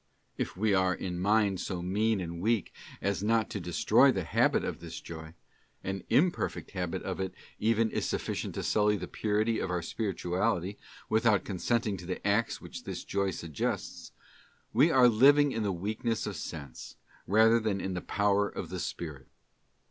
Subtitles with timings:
[0.35, 4.63] If we are in mind so mean and weak as not to destroy the habit
[4.65, 9.69] of this joy—an imperfect habit of it even is sufficient to sully the purity of
[9.69, 15.71] our spirituality, without consenting to the acts which this joy suggests—we are living in the
[15.71, 16.95] weakness of sense
[17.27, 19.27] rather than in the power of the spirit.